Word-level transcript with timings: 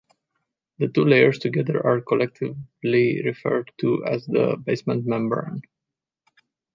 The 0.79 0.87
two 0.87 1.05
layers 1.05 1.37
together 1.37 1.85
are 1.85 2.01
collectively 2.01 3.21
referred 3.23 3.71
to 3.81 4.03
as 4.03 4.25
the 4.25 4.57
basement 4.65 5.05
membrane. 5.05 5.61